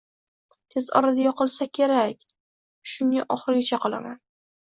[0.75, 2.25] Tez orada yopilsa kerak,
[2.93, 4.19] shunga oxirigacha qolaman